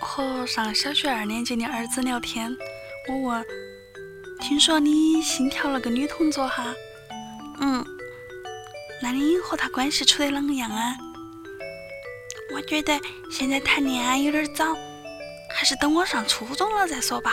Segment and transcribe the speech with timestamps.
[0.00, 2.56] 和上小学二年级的儿子聊天，
[3.08, 3.44] 我问
[4.40, 6.74] ：“听说你新调了个女同桌哈
[7.60, 7.84] ？”“嗯。
[9.02, 10.96] ”“那你和她关系处得啷个样啊
[12.54, 12.98] ？”“我觉得
[13.30, 14.74] 现在谈恋爱有点早，
[15.50, 17.32] 还是等我上初中了再说吧。”